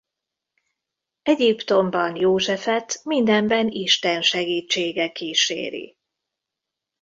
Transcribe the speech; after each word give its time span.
Egyiptomban 1.21 2.15
Józsefet 2.15 2.99
mindenben 3.03 3.67
Isten 3.67 4.21
segítsége 4.21 5.11
kíséri. 5.11 5.97